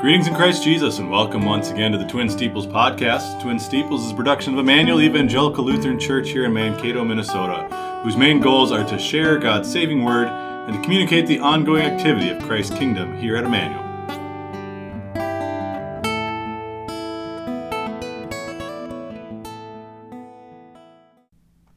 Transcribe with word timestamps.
Greetings 0.00 0.28
in 0.28 0.34
Christ 0.36 0.62
Jesus, 0.62 1.00
and 1.00 1.10
welcome 1.10 1.44
once 1.44 1.72
again 1.72 1.90
to 1.90 1.98
the 1.98 2.06
Twin 2.06 2.28
Steeples 2.28 2.68
podcast. 2.68 3.42
Twin 3.42 3.58
Steeples 3.58 4.04
is 4.06 4.12
a 4.12 4.14
production 4.14 4.52
of 4.52 4.60
Emmanuel 4.60 5.00
Evangelical 5.00 5.64
Lutheran 5.64 5.98
Church 5.98 6.28
here 6.28 6.44
in 6.44 6.52
Mankato, 6.52 7.04
Minnesota, 7.04 7.66
whose 8.04 8.16
main 8.16 8.38
goals 8.38 8.70
are 8.70 8.86
to 8.86 8.96
share 8.96 9.38
God's 9.38 9.68
saving 9.68 10.04
word 10.04 10.28
and 10.28 10.76
to 10.76 10.80
communicate 10.82 11.26
the 11.26 11.40
ongoing 11.40 11.82
activity 11.82 12.28
of 12.28 12.40
Christ's 12.44 12.78
kingdom 12.78 13.18
here 13.18 13.34
at 13.36 13.42
Emmanuel. 13.42 13.82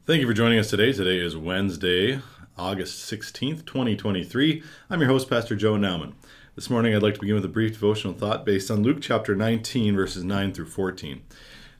Thank 0.06 0.20
you 0.20 0.28
for 0.28 0.34
joining 0.34 0.60
us 0.60 0.70
today. 0.70 0.92
Today 0.92 1.18
is 1.18 1.36
Wednesday, 1.36 2.20
August 2.56 3.12
16th, 3.12 3.66
2023. 3.66 4.62
I'm 4.88 5.00
your 5.00 5.08
host, 5.08 5.28
Pastor 5.28 5.56
Joe 5.56 5.74
Nauman. 5.74 6.12
This 6.54 6.68
morning, 6.68 6.94
I'd 6.94 7.02
like 7.02 7.14
to 7.14 7.20
begin 7.20 7.36
with 7.36 7.46
a 7.46 7.48
brief 7.48 7.72
devotional 7.72 8.12
thought 8.12 8.44
based 8.44 8.70
on 8.70 8.82
Luke 8.82 8.98
chapter 9.00 9.34
19, 9.34 9.96
verses 9.96 10.22
9 10.22 10.52
through 10.52 10.66
14. 10.66 11.22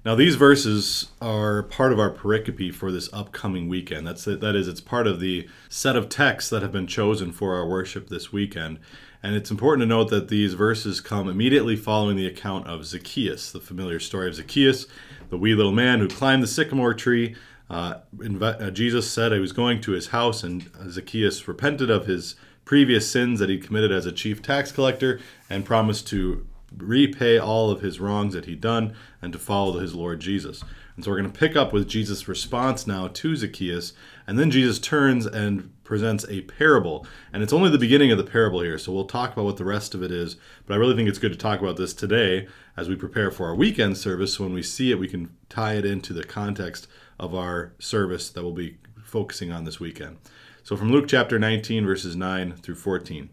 Now, 0.03 0.15
these 0.15 0.37
verses 0.37 1.11
are 1.21 1.65
part 1.65 1.93
of 1.93 2.01
our 2.01 2.11
pericope 2.11 2.73
for 2.73 2.91
this 2.91 3.13
upcoming 3.13 3.69
weekend. 3.69 4.07
That's 4.07 4.25
that 4.25 4.57
is, 4.57 4.69
it's 4.69 4.81
part 4.81 5.07
of 5.07 5.21
the 5.21 5.47
set 5.69 5.95
of 5.95 6.09
texts 6.09 6.49
that 6.49 6.63
have 6.63 6.73
been 6.73 6.87
chosen 6.87 7.33
for 7.33 7.55
our 7.55 7.69
worship 7.69 8.09
this 8.09 8.33
weekend. 8.33 8.79
And 9.23 9.37
it's 9.37 9.51
important 9.51 9.83
to 9.83 9.95
note 9.95 10.09
that 10.09 10.29
these 10.29 10.55
verses 10.55 11.03
come 11.03 11.29
immediately 11.29 11.77
following 11.77 12.17
the 12.17 12.27
account 12.27 12.67
of 12.67 12.87
Zacchaeus, 12.87 13.53
the 13.53 13.61
familiar 13.61 14.01
story 14.01 14.29
of 14.29 14.37
Zacchaeus, 14.37 14.87
the 15.29 15.37
wee 15.37 15.55
little 15.55 15.73
man 15.73 15.99
who 15.99 16.09
climbed 16.09 16.43
the 16.43 16.47
sycamore 16.47 16.95
tree. 16.95 17.37
Uh, 17.69 17.97
uh, 18.41 18.71
Jesus 18.71 19.11
said 19.11 19.33
he 19.33 19.39
was 19.39 19.53
going 19.53 19.83
to 19.83 19.93
his 19.93 20.09
house, 20.09 20.43
and 20.43 20.71
Zacchaeus 20.89 21.47
repented 21.47 21.91
of 21.91 22.07
his 22.07 22.37
previous 22.65 23.11
sins 23.11 23.41
that 23.41 23.49
he'd 23.49 23.65
committed 23.65 23.93
as 23.93 24.07
a 24.07 24.13
chief 24.13 24.43
tax 24.43 24.73
collector 24.73 25.21
and 25.51 25.65
promised 25.65 26.07
to 26.09 26.47
repay 26.77 27.39
all 27.39 27.71
of 27.71 27.81
his 27.81 28.01
wrongs 28.01 28.35
that 28.35 28.47
he'd 28.47 28.61
done 28.61 28.95
and 29.21 29.33
to 29.33 29.39
follow 29.39 29.79
his 29.79 29.95
Lord 29.95 30.21
Jesus. 30.21 30.63
And 30.95 31.05
so 31.05 31.11
we're 31.11 31.21
going 31.21 31.33
to 31.33 31.39
pick 31.39 31.57
up 31.57 31.73
with 31.73 31.89
Jesus' 31.89 32.29
response 32.29 32.87
now 32.87 33.09
to 33.09 33.37
Zacchaeus, 33.37 33.95
and 34.27 34.39
then 34.39 34.51
Jesus 34.51 34.79
turns 34.79 35.25
and 35.25 35.71
presents 35.85 36.27
a 36.29 36.43
parable. 36.43 37.07
And 37.33 37.43
it's 37.43 37.53
only 37.53 37.71
the 37.71 37.79
beginning 37.79 38.13
of 38.13 38.19
the 38.19 38.25
parable 38.25 38.61
here, 38.61 38.79
so 38.79 38.93
we'll 38.93 39.07
talk 39.07 39.33
about 39.33 39.47
what 39.47 39.57
the 39.57 39.65
rest 39.65 39.95
of 39.95 40.03
it 40.03 40.11
is. 40.11 40.37
But 40.67 40.75
I 40.75 40.77
really 40.77 40.95
think 40.95 41.09
it's 41.09 41.19
good 41.19 41.33
to 41.33 41.39
talk 41.39 41.61
about 41.61 41.77
this 41.77 41.95
today 41.95 42.47
as 42.77 42.89
we 42.89 42.95
prepare 42.95 43.31
for 43.31 43.47
our 43.47 43.55
weekend 43.55 43.97
service. 43.97 44.35
So 44.35 44.45
when 44.45 44.53
we 44.53 44.63
see 44.63 44.91
it, 44.91 44.99
we 44.99 45.09
can 45.09 45.35
tie 45.49 45.75
it 45.75 45.87
into 45.87 46.13
the 46.13 46.25
context 46.25 46.87
of 47.19 47.35
our 47.35 47.73
service 47.79 48.29
that 48.31 48.43
we'll 48.43 48.53
be 48.53 48.77
focusing 49.03 49.51
on 49.51 49.65
this 49.65 49.81
weekend. 49.81 50.19
So 50.65 50.77
from 50.77 50.93
Luke 50.93 51.09
chapter 51.09 51.41
19, 51.41 51.85
verses 51.85 52.15
9 52.15 52.53
through 52.55 52.77
14. 52.77 53.31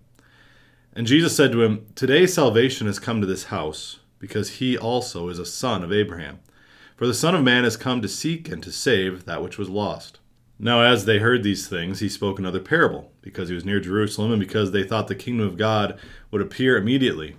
And 0.93 1.05
Jesus 1.05 1.35
said 1.35 1.51
to 1.51 1.61
him, 1.61 1.85
Today 1.93 2.25
salvation 2.25 2.87
has 2.87 2.97
come 2.97 3.21
to 3.21 3.27
this 3.27 3.45
house, 3.45 3.99
because 4.17 4.53
he 4.53 4.75
also 4.75 5.29
is 5.29 5.37
a 5.37 5.45
son 5.45 5.83
of 5.83 5.93
Abraham. 5.93 6.39
For 6.97 7.05
the 7.05 7.13
Son 7.13 7.35
of 7.35 7.43
Man 7.43 7.65
has 7.65 7.77
come 7.77 8.01
to 8.01 8.07
seek 8.07 8.49
and 8.49 8.63
to 8.63 8.71
save 8.71 9.25
that 9.25 9.43
which 9.43 9.59
was 9.59 9.69
lost. 9.69 10.19
Now, 10.57 10.81
as 10.81 11.05
they 11.05 11.19
heard 11.19 11.43
these 11.43 11.67
things, 11.67 11.99
he 11.99 12.09
spoke 12.09 12.39
another 12.39 12.59
parable, 12.59 13.11
because 13.21 13.47
he 13.47 13.55
was 13.55 13.63
near 13.63 13.79
Jerusalem, 13.79 14.31
and 14.31 14.39
because 14.39 14.71
they 14.71 14.83
thought 14.83 15.07
the 15.07 15.13
kingdom 15.13 15.45
of 15.45 15.55
God 15.55 15.99
would 16.31 16.41
appear 16.41 16.77
immediately. 16.77 17.37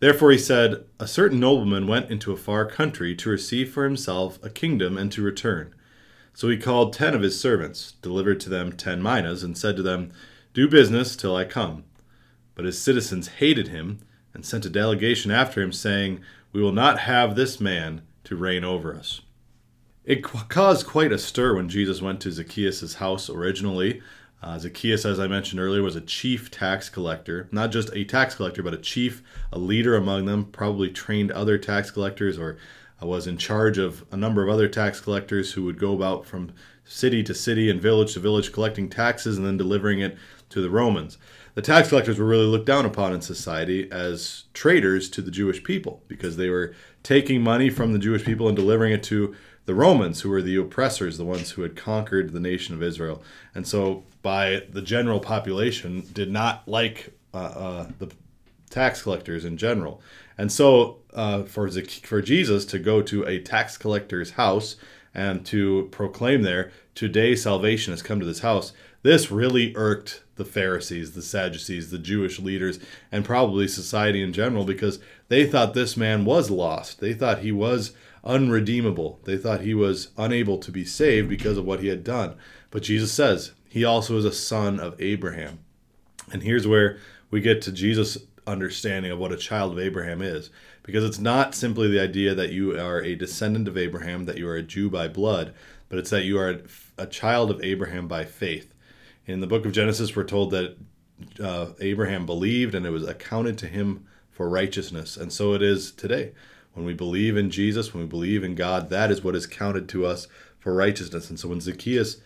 Therefore 0.00 0.32
he 0.32 0.38
said, 0.38 0.86
A 0.98 1.06
certain 1.06 1.38
nobleman 1.38 1.86
went 1.86 2.10
into 2.10 2.32
a 2.32 2.38
far 2.38 2.64
country 2.64 3.14
to 3.16 3.30
receive 3.30 3.70
for 3.70 3.84
himself 3.84 4.42
a 4.42 4.48
kingdom 4.48 4.96
and 4.96 5.12
to 5.12 5.22
return. 5.22 5.74
So 6.36 6.50
he 6.50 6.58
called 6.58 6.92
ten 6.92 7.14
of 7.14 7.22
his 7.22 7.40
servants, 7.40 7.94
delivered 8.02 8.40
to 8.40 8.50
them 8.50 8.70
ten 8.70 9.02
minas, 9.02 9.42
and 9.42 9.56
said 9.56 9.74
to 9.76 9.82
them, 9.82 10.12
Do 10.52 10.68
business 10.68 11.16
till 11.16 11.34
I 11.34 11.46
come. 11.46 11.84
But 12.54 12.66
his 12.66 12.78
citizens 12.78 13.28
hated 13.28 13.68
him, 13.68 14.00
and 14.34 14.44
sent 14.44 14.66
a 14.66 14.68
delegation 14.68 15.30
after 15.30 15.62
him, 15.62 15.72
saying, 15.72 16.20
We 16.52 16.60
will 16.60 16.72
not 16.72 16.98
have 16.98 17.36
this 17.36 17.58
man 17.58 18.02
to 18.24 18.36
reign 18.36 18.64
over 18.64 18.94
us. 18.94 19.22
It 20.04 20.22
caused 20.22 20.86
quite 20.86 21.10
a 21.10 21.16
stir 21.16 21.56
when 21.56 21.70
Jesus 21.70 22.02
went 22.02 22.20
to 22.20 22.30
Zacchaeus' 22.30 22.96
house 22.96 23.30
originally. 23.30 24.02
Uh, 24.42 24.58
Zacchaeus, 24.58 25.06
as 25.06 25.18
I 25.18 25.28
mentioned 25.28 25.62
earlier, 25.62 25.82
was 25.82 25.96
a 25.96 26.02
chief 26.02 26.50
tax 26.50 26.90
collector. 26.90 27.48
Not 27.50 27.72
just 27.72 27.88
a 27.94 28.04
tax 28.04 28.34
collector, 28.34 28.62
but 28.62 28.74
a 28.74 28.78
chief, 28.78 29.22
a 29.50 29.58
leader 29.58 29.96
among 29.96 30.26
them, 30.26 30.44
probably 30.44 30.90
trained 30.90 31.32
other 31.32 31.56
tax 31.56 31.90
collectors 31.90 32.38
or 32.38 32.58
was 33.04 33.26
in 33.26 33.36
charge 33.36 33.78
of 33.78 34.04
a 34.10 34.16
number 34.16 34.42
of 34.42 34.48
other 34.48 34.68
tax 34.68 35.00
collectors 35.00 35.52
who 35.52 35.64
would 35.64 35.78
go 35.78 35.92
about 35.92 36.26
from 36.26 36.52
city 36.84 37.22
to 37.22 37.34
city 37.34 37.68
and 37.68 37.80
village 37.80 38.14
to 38.14 38.20
village 38.20 38.52
collecting 38.52 38.88
taxes 38.88 39.36
and 39.36 39.46
then 39.46 39.56
delivering 39.56 40.00
it 40.00 40.16
to 40.48 40.62
the 40.62 40.70
Romans. 40.70 41.18
The 41.54 41.62
tax 41.62 41.88
collectors 41.88 42.18
were 42.18 42.26
really 42.26 42.46
looked 42.46 42.66
down 42.66 42.84
upon 42.84 43.12
in 43.12 43.22
society 43.22 43.90
as 43.90 44.44
traitors 44.52 45.08
to 45.10 45.22
the 45.22 45.30
Jewish 45.30 45.64
people 45.64 46.02
because 46.06 46.36
they 46.36 46.50
were 46.50 46.74
taking 47.02 47.42
money 47.42 47.70
from 47.70 47.92
the 47.92 47.98
Jewish 47.98 48.24
people 48.24 48.46
and 48.46 48.56
delivering 48.56 48.92
it 48.92 49.02
to 49.04 49.34
the 49.64 49.74
Romans, 49.74 50.20
who 50.20 50.30
were 50.30 50.42
the 50.42 50.56
oppressors, 50.56 51.18
the 51.18 51.24
ones 51.24 51.52
who 51.52 51.62
had 51.62 51.74
conquered 51.74 52.32
the 52.32 52.40
nation 52.40 52.74
of 52.74 52.82
Israel. 52.82 53.22
And 53.54 53.66
so, 53.66 54.04
by 54.22 54.62
the 54.70 54.82
general 54.82 55.18
population, 55.18 56.04
did 56.12 56.30
not 56.30 56.68
like 56.68 57.14
uh, 57.34 57.38
uh, 57.38 57.90
the 57.98 58.10
tax 58.76 59.02
collectors 59.02 59.42
in 59.42 59.56
general. 59.56 60.02
And 60.36 60.52
so, 60.52 60.98
uh, 61.14 61.44
for 61.44 61.70
for 61.70 62.20
Jesus 62.20 62.66
to 62.66 62.78
go 62.78 63.00
to 63.00 63.24
a 63.24 63.40
tax 63.40 63.78
collector's 63.78 64.32
house 64.32 64.76
and 65.14 65.46
to 65.46 65.88
proclaim 65.90 66.42
there, 66.42 66.70
"Today 66.94 67.34
salvation 67.34 67.94
has 67.94 68.02
come 68.02 68.20
to 68.20 68.26
this 68.26 68.40
house," 68.40 68.74
this 69.02 69.30
really 69.30 69.72
irked 69.76 70.22
the 70.36 70.44
Pharisees, 70.44 71.12
the 71.12 71.22
Sadducees, 71.22 71.90
the 71.90 71.98
Jewish 71.98 72.38
leaders, 72.38 72.78
and 73.10 73.24
probably 73.24 73.66
society 73.66 74.20
in 74.20 74.34
general 74.34 74.66
because 74.66 74.98
they 75.28 75.46
thought 75.46 75.72
this 75.72 75.96
man 75.96 76.26
was 76.26 76.50
lost. 76.50 77.00
They 77.00 77.14
thought 77.14 77.38
he 77.38 77.52
was 77.52 77.92
unredeemable. 78.24 79.20
They 79.24 79.38
thought 79.38 79.62
he 79.62 79.72
was 79.72 80.08
unable 80.18 80.58
to 80.58 80.70
be 80.70 80.84
saved 80.84 81.30
because 81.30 81.56
of 81.56 81.64
what 81.64 81.80
he 81.80 81.88
had 81.88 82.04
done. 82.04 82.34
But 82.70 82.82
Jesus 82.82 83.10
says 83.10 83.52
he 83.70 83.86
also 83.86 84.18
is 84.18 84.26
a 84.26 84.32
son 84.32 84.78
of 84.78 85.00
Abraham. 85.00 85.60
And 86.30 86.42
here's 86.42 86.66
where 86.66 86.98
we 87.30 87.40
get 87.40 87.62
to 87.62 87.72
Jesus 87.72 88.18
understanding 88.46 89.10
of 89.10 89.18
what 89.18 89.32
a 89.32 89.36
child 89.36 89.72
of 89.72 89.78
Abraham 89.78 90.22
is. 90.22 90.50
Because 90.82 91.04
it's 91.04 91.18
not 91.18 91.54
simply 91.54 91.88
the 91.88 92.00
idea 92.00 92.34
that 92.34 92.52
you 92.52 92.78
are 92.78 93.02
a 93.02 93.16
descendant 93.16 93.66
of 93.66 93.76
Abraham, 93.76 94.24
that 94.26 94.38
you 94.38 94.48
are 94.48 94.56
a 94.56 94.62
Jew 94.62 94.88
by 94.88 95.08
blood, 95.08 95.52
but 95.88 95.98
it's 95.98 96.10
that 96.10 96.24
you 96.24 96.38
are 96.38 96.60
a 96.96 97.06
child 97.06 97.50
of 97.50 97.62
Abraham 97.62 98.06
by 98.08 98.24
faith. 98.24 98.72
In 99.26 99.40
the 99.40 99.46
book 99.46 99.66
of 99.66 99.72
Genesis, 99.72 100.14
we're 100.14 100.24
told 100.24 100.52
that 100.52 100.76
uh, 101.42 101.72
Abraham 101.80 102.26
believed 102.26 102.74
and 102.74 102.86
it 102.86 102.90
was 102.90 103.06
accounted 103.06 103.58
to 103.58 103.66
him 103.66 104.06
for 104.30 104.48
righteousness. 104.48 105.16
And 105.16 105.32
so 105.32 105.54
it 105.54 105.62
is 105.62 105.90
today. 105.90 106.32
When 106.74 106.84
we 106.84 106.92
believe 106.92 107.38
in 107.38 107.50
Jesus, 107.50 107.94
when 107.94 108.02
we 108.02 108.08
believe 108.08 108.44
in 108.44 108.54
God, 108.54 108.90
that 108.90 109.10
is 109.10 109.24
what 109.24 109.34
is 109.34 109.46
counted 109.46 109.88
to 109.88 110.04
us 110.04 110.28
for 110.58 110.74
righteousness. 110.74 111.30
And 111.30 111.40
so 111.40 111.48
when 111.48 111.60
Zacchaeus 111.60 112.18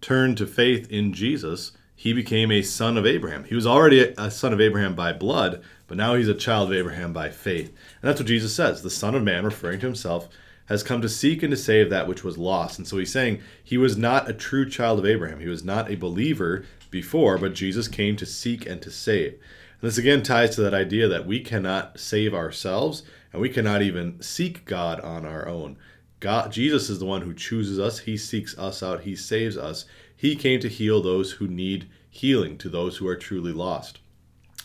turned 0.00 0.38
to 0.38 0.46
faith 0.46 0.90
in 0.90 1.12
Jesus, 1.12 1.72
he 2.00 2.14
became 2.14 2.50
a 2.50 2.62
son 2.62 2.96
of 2.96 3.04
Abraham. 3.04 3.44
He 3.44 3.54
was 3.54 3.66
already 3.66 4.14
a 4.16 4.30
son 4.30 4.54
of 4.54 4.60
Abraham 4.60 4.94
by 4.94 5.12
blood, 5.12 5.62
but 5.86 5.98
now 5.98 6.14
he's 6.14 6.28
a 6.28 6.34
child 6.34 6.70
of 6.70 6.74
Abraham 6.74 7.12
by 7.12 7.28
faith. 7.28 7.68
And 8.00 8.08
that's 8.08 8.18
what 8.18 8.26
Jesus 8.26 8.54
says. 8.54 8.80
The 8.80 8.88
Son 8.88 9.14
of 9.14 9.22
Man, 9.22 9.44
referring 9.44 9.80
to 9.80 9.86
himself, 9.86 10.26
has 10.64 10.82
come 10.82 11.02
to 11.02 11.10
seek 11.10 11.42
and 11.42 11.50
to 11.50 11.58
save 11.58 11.90
that 11.90 12.08
which 12.08 12.24
was 12.24 12.38
lost. 12.38 12.78
And 12.78 12.88
so 12.88 12.96
he's 12.96 13.12
saying 13.12 13.42
he 13.62 13.76
was 13.76 13.98
not 13.98 14.30
a 14.30 14.32
true 14.32 14.66
child 14.66 14.98
of 14.98 15.04
Abraham. 15.04 15.40
He 15.40 15.48
was 15.48 15.62
not 15.62 15.90
a 15.90 15.94
believer 15.94 16.64
before, 16.90 17.36
but 17.36 17.52
Jesus 17.52 17.86
came 17.86 18.16
to 18.16 18.24
seek 18.24 18.64
and 18.64 18.80
to 18.80 18.90
save. 18.90 19.32
And 19.32 19.90
this 19.90 19.98
again 19.98 20.22
ties 20.22 20.54
to 20.54 20.62
that 20.62 20.72
idea 20.72 21.06
that 21.06 21.26
we 21.26 21.40
cannot 21.40 22.00
save 22.00 22.32
ourselves 22.32 23.02
and 23.30 23.42
we 23.42 23.50
cannot 23.50 23.82
even 23.82 24.22
seek 24.22 24.64
God 24.64 25.00
on 25.00 25.26
our 25.26 25.46
own. 25.46 25.76
God 26.18 26.50
Jesus 26.50 26.88
is 26.88 26.98
the 26.98 27.04
one 27.04 27.22
who 27.22 27.34
chooses 27.34 27.78
us, 27.78 28.00
he 28.00 28.16
seeks 28.16 28.56
us 28.58 28.82
out, 28.82 29.02
he 29.02 29.14
saves 29.14 29.58
us. 29.58 29.84
He 30.20 30.36
came 30.36 30.60
to 30.60 30.68
heal 30.68 31.00
those 31.00 31.32
who 31.32 31.48
need 31.48 31.88
healing, 32.10 32.58
to 32.58 32.68
those 32.68 32.98
who 32.98 33.08
are 33.08 33.16
truly 33.16 33.52
lost. 33.52 34.00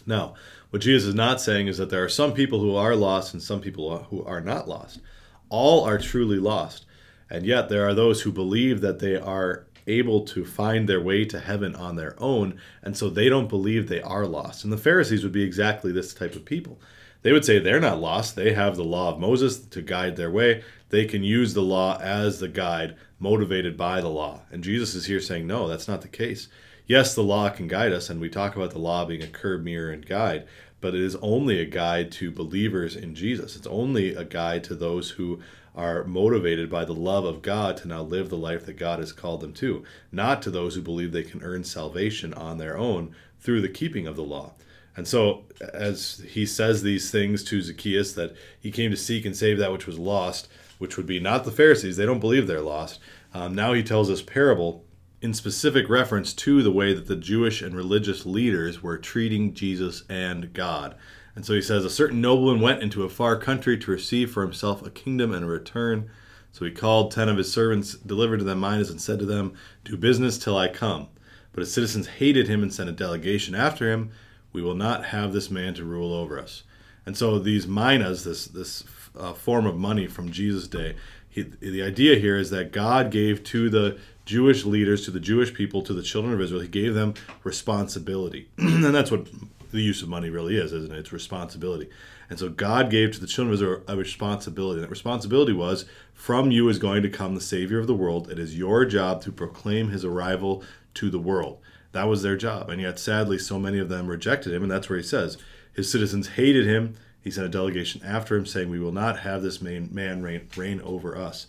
Now, 0.06 0.34
what 0.70 0.82
Jesus 0.82 1.08
is 1.08 1.16
not 1.16 1.40
saying 1.40 1.68
is 1.68 1.78
that 1.78 1.90
there 1.90 2.04
are 2.04 2.10
some 2.10 2.34
people 2.34 2.60
who 2.60 2.76
are 2.76 2.94
lost 2.94 3.34
and 3.34 3.42
some 3.42 3.62
people 3.62 4.00
who 4.10 4.22
are 4.26 4.42
not 4.42 4.68
lost. 4.68 5.00
All 5.48 5.86
are 5.86 5.98
truly 5.98 6.40
lost. 6.40 6.86
And 7.30 7.46
yet, 7.46 7.70
there 7.70 7.88
are 7.88 7.94
those 7.94 8.24
who 8.24 8.34
believe 8.34 8.82
that 8.82 9.00
they 9.00 9.16
are 9.16 9.66
able 9.88 10.26
to 10.26 10.44
find 10.44 10.90
their 10.90 11.00
way 11.00 11.24
to 11.24 11.40
heaven 11.40 11.74
on 11.74 11.96
their 11.96 12.22
own, 12.22 12.60
and 12.84 12.98
so 12.98 13.10
they 13.10 13.30
don't 13.30 13.48
believe 13.48 13.88
they 13.88 14.02
are 14.02 14.28
lost. 14.28 14.66
And 14.66 14.74
the 14.74 14.78
Pharisees 14.78 15.24
would 15.24 15.32
be 15.32 15.44
exactly 15.44 15.94
this 15.94 16.14
type 16.14 16.36
of 16.36 16.44
people. 16.44 16.82
They 17.22 17.32
would 17.32 17.46
say 17.46 17.60
they're 17.60 17.80
not 17.80 18.02
lost. 18.02 18.36
They 18.36 18.54
have 18.54 18.76
the 18.76 18.84
law 18.84 19.14
of 19.14 19.22
Moses 19.22 19.58
to 19.58 19.82
guide 19.82 20.18
their 20.18 20.30
way. 20.30 20.66
They 20.96 21.04
can 21.04 21.26
use 21.26 21.54
the 21.54 21.62
law 21.62 22.00
as 22.00 22.40
the 22.40 22.48
guide, 22.48 22.96
motivated 23.20 23.76
by 23.76 24.00
the 24.00 24.08
law. 24.08 24.44
And 24.50 24.64
Jesus 24.64 24.96
is 24.96 25.08
here 25.08 25.20
saying, 25.20 25.46
no, 25.46 25.68
that's 25.68 25.90
not 25.90 26.02
the 26.02 26.08
case. 26.08 26.48
Yes, 26.88 27.14
the 27.14 27.22
law 27.22 27.50
can 27.50 27.68
guide 27.68 27.92
us, 27.92 28.10
and 28.10 28.22
we 28.22 28.30
talk 28.30 28.56
about 28.56 28.72
the 28.72 28.80
law 28.80 29.04
being 29.04 29.22
a 29.22 29.28
curb, 29.28 29.66
mirror, 29.66 29.92
and 29.92 30.06
guide, 30.06 30.48
but 30.80 30.96
it 30.96 31.02
is 31.02 31.18
only 31.18 31.60
a 31.60 31.66
guide 31.66 32.14
to 32.14 32.32
believers 32.32 32.96
in 32.96 33.14
Jesus. 33.14 33.58
It's 33.58 33.68
only 33.68 34.16
a 34.16 34.24
guide 34.24 34.64
to 34.64 34.74
those 34.74 35.10
who 35.10 35.42
are 35.76 36.06
motivated 36.06 36.70
by 36.70 36.86
the 36.86 36.94
love 36.94 37.26
of 37.26 37.42
God 37.42 37.76
to 37.76 37.90
now 37.90 38.02
live 38.02 38.30
the 38.30 38.38
life 38.38 38.66
that 38.66 38.78
God 38.78 39.00
has 39.00 39.12
called 39.12 39.42
them 39.42 39.52
to, 39.56 39.84
not 40.14 40.42
to 40.44 40.50
those 40.50 40.76
who 40.76 40.82
believe 40.82 41.12
they 41.12 41.24
can 41.24 41.44
earn 41.44 41.66
salvation 41.66 42.34
on 42.34 42.58
their 42.58 42.78
own 42.78 43.14
through 43.42 43.60
the 43.60 43.68
keeping 43.68 44.08
of 44.08 44.16
the 44.16 44.24
law. 44.24 44.54
And 44.96 45.06
so, 45.06 45.44
as 45.74 46.24
he 46.26 46.46
says 46.46 46.84
these 46.84 47.12
things 47.12 47.44
to 47.44 47.62
Zacchaeus, 47.62 48.14
that 48.14 48.34
he 48.58 48.72
came 48.72 48.92
to 48.92 48.98
seek 48.98 49.26
and 49.26 49.36
save 49.36 49.58
that 49.58 49.74
which 49.74 49.88
was 49.88 50.00
lost, 50.00 50.48
which 50.78 50.98
would 50.98 51.06
be 51.06 51.20
not 51.20 51.44
the 51.44 51.52
Pharisees, 51.52 51.98
they 51.98 52.06
don't 52.06 52.20
believe 52.20 52.48
they're 52.48 52.62
lost. 52.62 53.00
Um, 53.34 53.56
now 53.56 53.74
he 53.74 53.84
tells 53.84 54.08
this 54.08 54.22
parable 54.22 54.86
in 55.22 55.34
specific 55.34 55.90
reference 55.90 56.34
to 56.34 56.62
the 56.62 56.72
way 56.72 56.94
that 56.94 57.08
the 57.08 57.16
Jewish 57.16 57.62
and 57.62 57.76
religious 57.76 58.26
leaders 58.26 58.84
were 58.84 58.98
treating 58.98 59.54
Jesus 59.54 60.04
and 60.10 60.54
God. 60.54 60.96
And 61.36 61.46
so 61.46 61.54
he 61.54 61.62
says, 61.62 61.84
A 61.84 61.90
certain 61.90 62.22
nobleman 62.22 62.62
went 62.62 62.82
into 62.82 63.04
a 63.04 63.10
far 63.10 63.38
country 63.38 63.78
to 63.78 63.92
receive 63.92 64.32
for 64.32 64.42
himself 64.42 64.86
a 64.86 64.90
kingdom 64.90 65.34
and 65.34 65.44
a 65.44 65.48
return. 65.50 66.10
So 66.52 66.64
he 66.64 66.72
called 66.72 67.12
ten 67.12 67.28
of 67.28 67.38
his 67.38 67.52
servants, 67.52 67.96
delivered 67.96 68.38
to 68.38 68.46
them 68.46 68.60
minas, 68.60 68.90
and 68.90 69.02
said 69.02 69.20
to 69.20 69.26
them, 69.26 69.54
Do 69.84 69.98
business 69.98 70.38
till 70.38 70.58
I 70.58 70.70
come. 70.70 71.10
But 71.52 71.62
his 71.62 71.74
citizens 71.74 72.08
hated 72.08 72.48
him 72.48 72.64
and 72.64 72.74
sent 72.74 72.90
a 72.90 72.94
delegation 72.94 73.56
after 73.56 73.92
him. 73.92 74.12
We 74.54 74.62
will 74.62 74.76
not 74.76 75.06
have 75.06 75.34
this 75.34 75.52
man 75.52 75.74
to 75.74 75.84
rule 75.84 76.14
over 76.14 76.40
us. 76.40 76.64
And 77.06 77.18
so 77.18 77.40
these 77.40 77.68
minas, 77.68 78.24
this 78.24 78.46
this 78.46 78.84
uh, 79.18 79.34
form 79.34 79.66
of 79.66 79.78
money 79.78 80.08
from 80.08 80.32
Jesus' 80.32 80.68
day, 80.68 80.96
he, 81.30 81.42
the 81.42 81.84
idea 81.84 82.16
here 82.18 82.38
is 82.38 82.50
that 82.52 82.72
God 82.72 83.12
gave 83.12 83.44
to 83.46 83.70
the 83.70 83.98
Jewish 84.26 84.66
leaders, 84.66 85.06
to 85.06 85.12
the 85.12 85.20
Jewish 85.20 85.54
people, 85.54 85.82
to 85.84 85.94
the 85.94 86.02
children 86.02 86.34
of 86.34 86.42
Israel, 86.42 86.62
he 86.62 86.68
gave 86.68 86.94
them 86.94 87.14
responsibility. 87.44 88.50
and 88.58 88.84
that's 88.96 89.12
what 89.12 89.28
the 89.72 89.82
use 89.82 90.02
of 90.02 90.10
money 90.10 90.30
really 90.30 90.58
is, 90.58 90.74
isn't 90.74 90.92
it? 90.92 90.98
It's 90.98 91.14
responsibility. 91.14 91.90
And 92.30 92.40
so 92.40 92.50
God 92.50 92.90
gave 92.90 93.12
to 93.12 93.20
the 93.20 93.28
children 93.28 93.54
of 93.54 93.62
Israel 93.62 93.84
a 93.88 93.96
responsibility. 93.96 94.76
And 94.76 94.84
that 94.84 94.90
responsibility 94.90 95.54
was 95.54 95.86
from 96.14 96.50
you 96.50 96.70
is 96.70 96.80
going 96.80 97.04
to 97.04 97.10
come 97.10 97.36
the 97.36 97.42
Savior 97.42 97.80
of 97.80 97.88
the 97.88 97.94
world. 97.94 98.32
It 98.32 98.40
is 98.40 98.58
your 98.58 98.86
job 98.86 99.22
to 99.24 99.32
proclaim 99.32 99.90
his 99.90 100.04
arrival 100.04 100.64
to 100.96 101.10
the 101.10 101.20
world. 101.20 101.60
That 101.92 102.06
was 102.06 102.24
their 102.24 102.36
job. 102.36 102.70
And 102.70 102.82
yet, 102.82 102.98
sadly, 102.98 103.38
so 103.38 103.60
many 103.60 103.80
of 103.80 103.90
them 103.90 104.08
rejected 104.08 104.54
him. 104.54 104.64
And 104.64 104.72
that's 104.72 104.90
where 104.90 104.98
he 104.98 105.04
says, 105.04 105.38
His 105.74 105.92
citizens 105.92 106.30
hated 106.30 106.66
him. 106.66 106.96
He 107.26 107.32
sent 107.32 107.48
a 107.48 107.50
delegation 107.50 108.04
after 108.06 108.36
him, 108.36 108.46
saying, 108.46 108.70
We 108.70 108.80
will 108.80 108.92
not 108.92 109.22
have 109.22 109.42
this 109.42 109.60
man, 109.60 109.90
man 109.92 110.22
reign, 110.22 110.48
reign 110.56 110.80
over 110.82 111.18
us. 111.18 111.48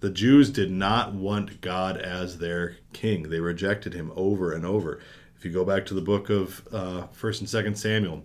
The 0.00 0.10
Jews 0.10 0.50
did 0.50 0.70
not 0.70 1.14
want 1.14 1.62
God 1.62 1.96
as 1.96 2.36
their 2.36 2.76
king. 2.92 3.30
They 3.30 3.40
rejected 3.40 3.94
him 3.94 4.12
over 4.14 4.52
and 4.52 4.66
over. 4.66 5.00
If 5.38 5.46
you 5.46 5.50
go 5.50 5.64
back 5.64 5.86
to 5.86 5.94
the 5.94 6.02
book 6.02 6.28
of 6.28 6.68
uh, 6.70 7.06
First 7.12 7.40
and 7.40 7.48
Second 7.48 7.76
Samuel, 7.76 8.22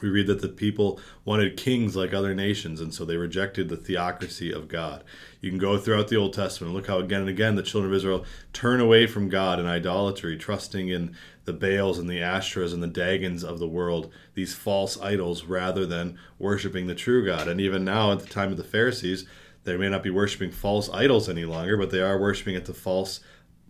we 0.00 0.08
read 0.08 0.26
that 0.26 0.42
the 0.42 0.48
people 0.48 1.00
wanted 1.24 1.56
kings 1.56 1.96
like 1.96 2.12
other 2.12 2.34
nations, 2.34 2.80
and 2.80 2.92
so 2.92 3.04
they 3.04 3.16
rejected 3.16 3.68
the 3.68 3.76
theocracy 3.76 4.52
of 4.52 4.68
God. 4.68 5.04
You 5.40 5.50
can 5.50 5.58
go 5.58 5.78
throughout 5.78 6.08
the 6.08 6.16
Old 6.16 6.34
Testament 6.34 6.70
and 6.70 6.76
look 6.76 6.88
how 6.88 6.98
again 6.98 7.20
and 7.20 7.30
again 7.30 7.54
the 7.54 7.62
children 7.62 7.92
of 7.92 7.96
Israel 7.96 8.24
turn 8.52 8.80
away 8.80 9.06
from 9.06 9.28
God 9.28 9.60
in 9.60 9.66
idolatry, 9.66 10.36
trusting 10.36 10.88
in 10.88 11.14
the 11.44 11.52
Baals 11.52 11.98
and 11.98 12.10
the 12.10 12.20
Ashtoreths 12.20 12.74
and 12.74 12.82
the 12.82 12.88
Dagons 12.88 13.44
of 13.44 13.58
the 13.58 13.68
world, 13.68 14.12
these 14.34 14.54
false 14.54 15.00
idols, 15.00 15.44
rather 15.44 15.86
than 15.86 16.18
worshiping 16.38 16.88
the 16.88 16.94
true 16.94 17.24
God. 17.24 17.48
And 17.48 17.60
even 17.60 17.84
now, 17.84 18.12
at 18.12 18.20
the 18.20 18.26
time 18.26 18.50
of 18.50 18.56
the 18.56 18.64
Pharisees, 18.64 19.26
they 19.64 19.76
may 19.76 19.88
not 19.88 20.02
be 20.02 20.10
worshiping 20.10 20.50
false 20.50 20.90
idols 20.90 21.28
any 21.28 21.44
longer, 21.44 21.76
but 21.76 21.90
they 21.90 22.00
are 22.00 22.20
worshiping 22.20 22.56
at 22.56 22.66
the 22.66 22.74
false 22.74 23.20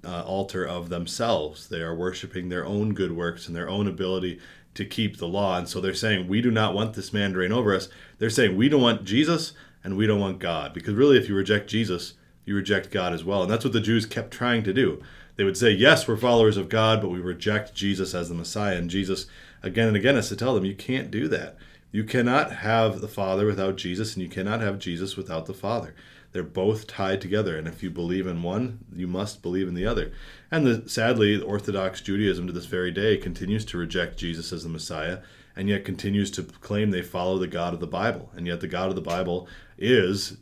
uh, 0.04 0.22
altar 0.22 0.64
of 0.64 0.88
themselves. 0.88 1.68
They 1.68 1.80
are 1.80 1.94
worshiping 1.94 2.48
their 2.48 2.64
own 2.64 2.94
good 2.94 3.12
works 3.12 3.46
and 3.46 3.56
their 3.56 3.68
own 3.68 3.86
ability 3.86 4.40
to 4.76 4.84
keep 4.84 5.18
the 5.18 5.28
law. 5.28 5.58
And 5.58 5.68
so 5.68 5.80
they're 5.80 5.94
saying, 5.94 6.28
we 6.28 6.40
do 6.40 6.50
not 6.50 6.74
want 6.74 6.94
this 6.94 7.12
man 7.12 7.32
to 7.32 7.38
reign 7.38 7.52
over 7.52 7.74
us. 7.74 7.88
They're 8.18 8.30
saying, 8.30 8.56
we 8.56 8.68
don't 8.68 8.82
want 8.82 9.04
Jesus 9.04 9.52
and 9.82 9.96
we 9.96 10.06
don't 10.06 10.20
want 10.20 10.38
God. 10.38 10.72
Because 10.72 10.94
really, 10.94 11.18
if 11.18 11.28
you 11.28 11.34
reject 11.34 11.68
Jesus, 11.68 12.14
you 12.44 12.54
reject 12.54 12.90
God 12.90 13.12
as 13.12 13.24
well. 13.24 13.42
And 13.42 13.50
that's 13.50 13.64
what 13.64 13.72
the 13.72 13.80
Jews 13.80 14.06
kept 14.06 14.30
trying 14.30 14.62
to 14.64 14.72
do. 14.72 15.02
They 15.36 15.44
would 15.44 15.56
say, 15.56 15.70
yes, 15.70 16.08
we're 16.08 16.16
followers 16.16 16.56
of 16.56 16.68
God, 16.68 17.02
but 17.02 17.10
we 17.10 17.18
reject 17.18 17.74
Jesus 17.74 18.14
as 18.14 18.28
the 18.28 18.34
Messiah. 18.34 18.76
And 18.76 18.88
Jesus, 18.88 19.26
again 19.62 19.88
and 19.88 19.96
again, 19.96 20.14
has 20.14 20.28
to 20.30 20.36
tell 20.36 20.54
them, 20.54 20.64
you 20.64 20.74
can't 20.74 21.10
do 21.10 21.28
that. 21.28 21.56
You 21.92 22.04
cannot 22.04 22.52
have 22.52 23.00
the 23.00 23.08
Father 23.08 23.46
without 23.46 23.76
Jesus, 23.76 24.14
and 24.14 24.22
you 24.22 24.28
cannot 24.28 24.60
have 24.60 24.78
Jesus 24.78 25.16
without 25.16 25.46
the 25.46 25.54
Father. 25.54 25.94
They're 26.36 26.44
both 26.44 26.86
tied 26.86 27.22
together, 27.22 27.56
and 27.56 27.66
if 27.66 27.82
you 27.82 27.88
believe 27.88 28.26
in 28.26 28.42
one, 28.42 28.80
you 28.94 29.06
must 29.06 29.40
believe 29.40 29.68
in 29.68 29.74
the 29.74 29.86
other. 29.86 30.12
And 30.50 30.66
the, 30.66 30.86
sadly, 30.86 31.40
Orthodox 31.40 32.02
Judaism 32.02 32.46
to 32.46 32.52
this 32.52 32.66
very 32.66 32.90
day 32.90 33.16
continues 33.16 33.64
to 33.64 33.78
reject 33.78 34.18
Jesus 34.18 34.52
as 34.52 34.62
the 34.62 34.68
Messiah, 34.68 35.20
and 35.56 35.66
yet 35.66 35.86
continues 35.86 36.30
to 36.32 36.42
claim 36.42 36.90
they 36.90 37.00
follow 37.00 37.38
the 37.38 37.46
God 37.46 37.72
of 37.72 37.80
the 37.80 37.86
Bible. 37.86 38.30
And 38.36 38.46
yet, 38.46 38.60
the 38.60 38.68
God 38.68 38.90
of 38.90 38.96
the 38.96 39.00
Bible 39.00 39.48
is 39.78 40.36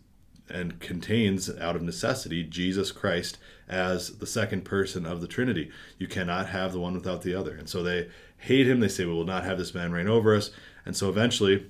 and 0.51 0.81
contains, 0.81 1.49
out 1.49 1.77
of 1.77 1.83
necessity, 1.83 2.43
Jesus 2.43 2.91
Christ 2.91 3.39
as 3.69 4.19
the 4.19 4.27
second 4.27 4.65
person 4.65 5.07
of 5.07 5.21
the 5.21 5.29
Trinity. 5.29 5.71
You 5.97 6.09
cannot 6.09 6.49
have 6.49 6.73
the 6.73 6.81
one 6.81 6.95
without 6.95 7.23
the 7.23 7.37
other. 7.37 7.55
And 7.55 7.69
so 7.69 7.85
they 7.85 8.09
hate 8.37 8.67
him. 8.67 8.81
They 8.81 8.89
say, 8.89 9.05
We 9.05 9.13
will 9.13 9.25
not 9.25 9.45
have 9.45 9.59
this 9.59 9.75
man 9.75 9.93
reign 9.93 10.09
over 10.09 10.35
us. 10.35 10.51
And 10.85 10.97
so 10.97 11.09
eventually, 11.09 11.67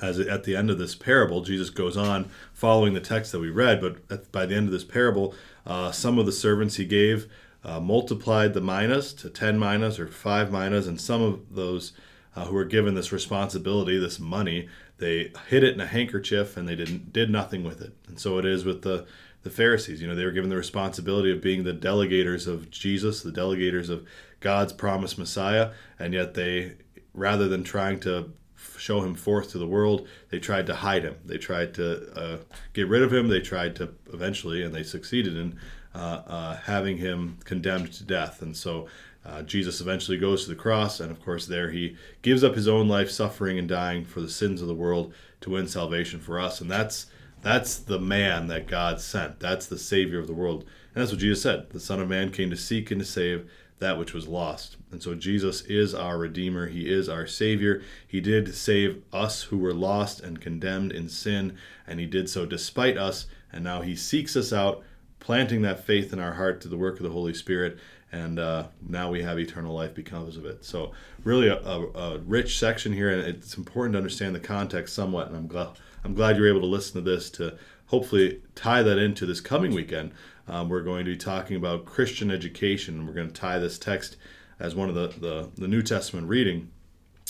as 0.00 0.18
at 0.18 0.44
the 0.44 0.56
end 0.56 0.70
of 0.70 0.78
this 0.78 0.94
parable, 0.94 1.42
Jesus 1.42 1.70
goes 1.70 1.96
on 1.96 2.30
following 2.52 2.94
the 2.94 3.00
text 3.00 3.32
that 3.32 3.40
we 3.40 3.50
read. 3.50 3.80
But 3.80 3.96
at, 4.10 4.32
by 4.32 4.46
the 4.46 4.54
end 4.54 4.66
of 4.66 4.72
this 4.72 4.84
parable, 4.84 5.34
uh, 5.66 5.92
some 5.92 6.18
of 6.18 6.26
the 6.26 6.32
servants 6.32 6.76
he 6.76 6.84
gave 6.84 7.30
uh, 7.64 7.80
multiplied 7.80 8.54
the 8.54 8.60
minas 8.60 9.12
to 9.14 9.28
10 9.28 9.58
minas 9.58 9.98
or 9.98 10.06
5 10.06 10.50
minas, 10.50 10.86
and 10.86 11.00
some 11.00 11.22
of 11.22 11.54
those 11.54 11.92
uh, 12.34 12.46
who 12.46 12.54
were 12.54 12.64
given 12.64 12.94
this 12.94 13.12
responsibility, 13.12 13.98
this 13.98 14.18
money, 14.18 14.68
they 14.98 15.32
hid 15.48 15.64
it 15.64 15.74
in 15.74 15.80
a 15.80 15.86
handkerchief 15.86 16.56
and 16.56 16.68
they 16.68 16.76
didn't 16.76 17.12
did 17.12 17.30
nothing 17.30 17.64
with 17.64 17.80
it. 17.80 17.92
And 18.06 18.20
so 18.20 18.38
it 18.38 18.44
is 18.44 18.64
with 18.64 18.82
the 18.82 19.06
the 19.42 19.50
Pharisees. 19.50 20.00
You 20.00 20.08
know, 20.08 20.14
they 20.14 20.24
were 20.24 20.30
given 20.30 20.50
the 20.50 20.56
responsibility 20.56 21.32
of 21.32 21.40
being 21.40 21.64
the 21.64 21.72
delegators 21.72 22.46
of 22.46 22.70
Jesus, 22.70 23.22
the 23.22 23.32
delegators 23.32 23.88
of 23.88 24.06
God's 24.40 24.72
promised 24.72 25.18
Messiah, 25.18 25.72
and 25.98 26.12
yet 26.12 26.34
they, 26.34 26.74
rather 27.14 27.48
than 27.48 27.64
trying 27.64 28.00
to 28.00 28.30
show 28.80 29.02
him 29.02 29.14
forth 29.14 29.50
to 29.50 29.58
the 29.58 29.66
world. 29.66 30.08
They 30.30 30.38
tried 30.38 30.66
to 30.66 30.74
hide 30.74 31.04
him. 31.04 31.16
They 31.24 31.38
tried 31.38 31.74
to 31.74 32.12
uh, 32.18 32.38
get 32.72 32.88
rid 32.88 33.02
of 33.02 33.12
him. 33.12 33.28
They 33.28 33.40
tried 33.40 33.76
to 33.76 33.90
eventually, 34.12 34.62
and 34.62 34.74
they 34.74 34.82
succeeded 34.82 35.36
in 35.36 35.58
uh, 35.94 36.22
uh, 36.26 36.56
having 36.56 36.96
him 36.96 37.38
condemned 37.44 37.92
to 37.92 38.04
death. 38.04 38.42
And 38.42 38.56
so 38.56 38.86
uh, 39.24 39.42
Jesus 39.42 39.80
eventually 39.80 40.16
goes 40.16 40.44
to 40.44 40.50
the 40.50 40.56
cross, 40.56 40.98
and 40.98 41.10
of 41.10 41.22
course, 41.22 41.46
there 41.46 41.70
he 41.70 41.96
gives 42.22 42.42
up 42.42 42.54
his 42.54 42.68
own 42.68 42.88
life, 42.88 43.10
suffering 43.10 43.58
and 43.58 43.68
dying 43.68 44.04
for 44.04 44.20
the 44.20 44.30
sins 44.30 44.62
of 44.62 44.68
the 44.68 44.74
world 44.74 45.12
to 45.42 45.50
win 45.50 45.68
salvation 45.68 46.20
for 46.20 46.40
us. 46.40 46.60
And 46.60 46.70
that's 46.70 47.06
that's 47.42 47.78
the 47.78 47.98
man 47.98 48.48
that 48.48 48.66
God 48.66 49.00
sent. 49.00 49.40
That's 49.40 49.66
the 49.66 49.78
Savior 49.78 50.18
of 50.18 50.26
the 50.26 50.34
world. 50.34 50.62
And 50.94 51.02
that's 51.02 51.12
what 51.12 51.20
Jesus 51.20 51.42
said. 51.42 51.70
The 51.70 51.80
Son 51.80 52.00
of 52.00 52.08
Man 52.08 52.30
came 52.30 52.50
to 52.50 52.56
seek 52.56 52.90
and 52.90 53.00
to 53.00 53.06
save 53.06 53.50
that 53.80 53.98
which 53.98 54.14
was 54.14 54.28
lost. 54.28 54.76
And 54.92 55.02
so 55.02 55.14
Jesus 55.14 55.62
is 55.62 55.94
our 55.94 56.18
Redeemer. 56.18 56.68
He 56.68 56.92
is 56.92 57.08
our 57.08 57.26
Savior. 57.26 57.82
He 58.06 58.20
did 58.20 58.54
save 58.54 59.02
us 59.12 59.44
who 59.44 59.58
were 59.58 59.74
lost 59.74 60.20
and 60.20 60.40
condemned 60.40 60.92
in 60.92 61.08
sin, 61.08 61.56
and 61.86 61.98
He 61.98 62.06
did 62.06 62.30
so 62.30 62.46
despite 62.46 62.96
us. 62.96 63.26
And 63.52 63.64
now 63.64 63.80
He 63.80 63.96
seeks 63.96 64.36
us 64.36 64.52
out, 64.52 64.82
planting 65.18 65.62
that 65.62 65.84
faith 65.84 66.12
in 66.12 66.20
our 66.20 66.34
heart 66.34 66.62
through 66.62 66.70
the 66.70 66.76
work 66.76 66.98
of 66.98 67.02
the 67.02 67.10
Holy 67.10 67.34
Spirit. 67.34 67.78
And 68.12 68.38
uh, 68.38 68.66
now 68.86 69.10
we 69.10 69.22
have 69.22 69.38
eternal 69.38 69.74
life 69.74 69.94
because 69.94 70.36
of 70.36 70.44
it. 70.44 70.64
So, 70.64 70.92
really, 71.22 71.48
a, 71.48 71.58
a, 71.58 71.86
a 71.94 72.18
rich 72.18 72.58
section 72.58 72.92
here, 72.92 73.08
and 73.08 73.22
it's 73.22 73.56
important 73.56 73.92
to 73.94 73.98
understand 73.98 74.34
the 74.34 74.40
context 74.40 74.94
somewhat. 74.94 75.28
And 75.28 75.36
I'm 75.36 75.46
glad 75.46 75.68
I'm 76.04 76.14
glad 76.14 76.36
you're 76.36 76.48
able 76.48 76.60
to 76.60 76.66
listen 76.66 76.94
to 76.94 77.08
this 77.08 77.30
to 77.30 77.56
hopefully 77.86 78.40
tie 78.54 78.82
that 78.82 78.98
into 78.98 79.26
this 79.26 79.40
coming 79.40 79.74
weekend 79.74 80.12
um, 80.50 80.68
we're 80.68 80.82
going 80.82 81.04
to 81.04 81.12
be 81.12 81.16
talking 81.16 81.56
about 81.56 81.84
Christian 81.84 82.30
education, 82.30 83.06
we're 83.06 83.12
going 83.12 83.28
to 83.30 83.40
tie 83.40 83.58
this 83.58 83.78
text 83.78 84.16
as 84.58 84.74
one 84.74 84.88
of 84.88 84.94
the, 84.94 85.08
the, 85.08 85.48
the 85.56 85.68
New 85.68 85.80
Testament 85.80 86.28
reading. 86.28 86.70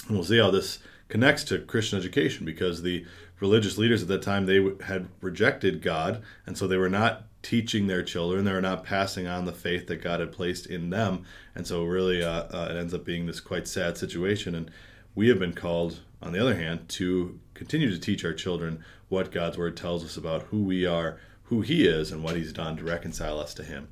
And 0.08 0.16
we'll 0.16 0.24
see 0.24 0.38
how 0.38 0.50
this 0.50 0.78
connects 1.08 1.44
to 1.44 1.58
Christian 1.58 1.98
education 1.98 2.46
because 2.46 2.82
the 2.82 3.04
religious 3.38 3.76
leaders 3.76 4.00
at 4.02 4.08
that 4.08 4.22
time 4.22 4.46
they 4.46 4.66
had 4.84 5.08
rejected 5.20 5.82
God, 5.82 6.22
and 6.46 6.56
so 6.56 6.66
they 6.66 6.78
were 6.78 6.88
not 6.88 7.24
teaching 7.42 7.86
their 7.86 8.02
children. 8.02 8.44
They 8.44 8.52
were 8.52 8.60
not 8.60 8.84
passing 8.84 9.26
on 9.26 9.44
the 9.44 9.52
faith 9.52 9.86
that 9.88 10.02
God 10.02 10.20
had 10.20 10.32
placed 10.32 10.66
in 10.66 10.90
them, 10.90 11.24
and 11.54 11.66
so 11.66 11.84
really 11.84 12.22
uh, 12.22 12.44
uh, 12.44 12.68
it 12.70 12.76
ends 12.76 12.94
up 12.94 13.04
being 13.04 13.26
this 13.26 13.40
quite 13.40 13.68
sad 13.68 13.98
situation. 13.98 14.54
And 14.54 14.70
we 15.14 15.28
have 15.28 15.38
been 15.38 15.54
called, 15.54 16.00
on 16.22 16.32
the 16.32 16.40
other 16.40 16.54
hand, 16.54 16.88
to 16.90 17.38
continue 17.52 17.90
to 17.90 17.98
teach 17.98 18.24
our 18.24 18.32
children 18.32 18.82
what 19.08 19.32
God's 19.32 19.58
word 19.58 19.76
tells 19.76 20.04
us 20.04 20.16
about 20.16 20.44
who 20.44 20.62
we 20.62 20.86
are, 20.86 21.18
who 21.50 21.60
he 21.60 21.86
is 21.86 22.12
and 22.12 22.22
what 22.22 22.36
he's 22.36 22.52
done 22.52 22.76
to 22.76 22.84
reconcile 22.84 23.38
us 23.38 23.52
to 23.54 23.64
him. 23.64 23.88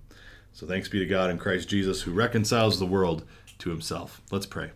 So 0.52 0.66
thanks 0.66 0.88
be 0.88 1.00
to 1.00 1.06
God 1.06 1.28
in 1.28 1.38
Christ 1.38 1.68
Jesus 1.68 2.02
who 2.02 2.12
reconciles 2.12 2.78
the 2.78 2.86
world 2.86 3.24
to 3.58 3.70
himself. 3.70 4.22
Let's 4.30 4.46
pray. 4.46 4.70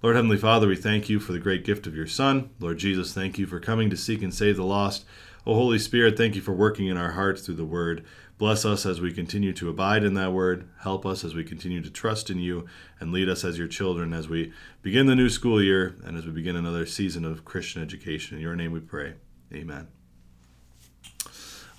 Lord 0.00 0.14
Heavenly 0.14 0.36
Father, 0.36 0.68
we 0.68 0.76
thank 0.76 1.08
you 1.08 1.18
for 1.18 1.32
the 1.32 1.40
great 1.40 1.64
gift 1.64 1.88
of 1.88 1.94
your 1.96 2.06
Son. 2.06 2.50
Lord 2.60 2.78
Jesus, 2.78 3.12
thank 3.12 3.36
you 3.36 3.46
for 3.46 3.60
coming 3.60 3.90
to 3.90 3.96
seek 3.96 4.22
and 4.22 4.32
save 4.32 4.56
the 4.56 4.64
lost. 4.64 5.04
O 5.44 5.54
Holy 5.54 5.78
Spirit, 5.78 6.16
thank 6.16 6.36
you 6.36 6.40
for 6.40 6.52
working 6.52 6.86
in 6.86 6.96
our 6.96 7.12
hearts 7.12 7.42
through 7.42 7.56
the 7.56 7.64
word. 7.64 8.04
Bless 8.38 8.64
us 8.64 8.86
as 8.86 9.00
we 9.00 9.12
continue 9.12 9.52
to 9.52 9.68
abide 9.68 10.04
in 10.04 10.14
that 10.14 10.32
word. 10.32 10.68
Help 10.82 11.04
us 11.04 11.24
as 11.24 11.34
we 11.34 11.42
continue 11.42 11.82
to 11.82 11.90
trust 11.90 12.30
in 12.30 12.38
you 12.38 12.66
and 13.00 13.12
lead 13.12 13.28
us 13.28 13.44
as 13.44 13.58
your 13.58 13.68
children 13.68 14.12
as 14.12 14.28
we 14.28 14.52
begin 14.82 15.06
the 15.06 15.16
new 15.16 15.28
school 15.28 15.60
year 15.60 15.96
and 16.04 16.16
as 16.16 16.26
we 16.26 16.32
begin 16.32 16.54
another 16.54 16.86
season 16.86 17.24
of 17.24 17.44
Christian 17.44 17.82
education. 17.82 18.36
In 18.36 18.42
your 18.42 18.56
name 18.56 18.70
we 18.70 18.80
pray. 18.80 19.14
Amen. 19.52 19.88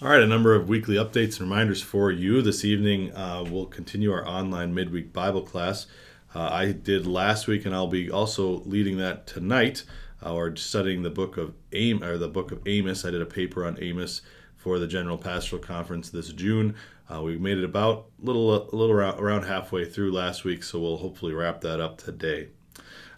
All 0.03 0.09
right, 0.09 0.21
a 0.21 0.27
number 0.27 0.53
of 0.53 0.67
weekly 0.67 0.95
updates 0.95 1.39
and 1.39 1.49
reminders 1.49 1.81
for 1.81 2.11
you. 2.11 2.41
This 2.41 2.65
evening, 2.65 3.15
uh, 3.15 3.45
we'll 3.49 3.67
continue 3.67 4.11
our 4.11 4.27
online 4.27 4.73
midweek 4.73 5.13
Bible 5.13 5.43
class. 5.43 5.87
Uh, 6.35 6.49
I 6.51 6.73
did 6.73 7.07
last 7.07 7.47
week, 7.47 7.65
and 7.65 7.73
I'll 7.73 7.87
be 7.87 8.11
also 8.11 8.63
leading 8.65 8.97
that 8.97 9.25
tonight. 9.27 9.85
Uh, 10.21 10.33
or 10.33 10.57
studying 10.57 11.03
the 11.03 11.09
book 11.09 11.37
of 11.37 11.53
Am 11.71 12.03
or 12.03 12.17
the 12.17 12.27
book 12.27 12.51
of 12.51 12.59
Amos. 12.65 13.05
I 13.05 13.11
did 13.11 13.21
a 13.21 13.25
paper 13.25 13.65
on 13.65 13.77
Amos 13.81 14.21
for 14.57 14.77
the 14.77 14.87
General 14.87 15.17
Pastoral 15.17 15.61
Conference 15.61 16.09
this 16.09 16.33
June. 16.33 16.75
Uh, 17.09 17.21
we 17.21 17.37
made 17.37 17.57
it 17.57 17.63
about 17.63 18.07
little 18.19 18.53
a 18.53 18.75
little 18.75 18.91
around, 18.91 19.21
around 19.21 19.43
halfway 19.43 19.85
through 19.85 20.11
last 20.11 20.43
week, 20.43 20.63
so 20.63 20.81
we'll 20.81 20.97
hopefully 20.97 21.31
wrap 21.31 21.61
that 21.61 21.79
up 21.79 21.97
today. 21.97 22.49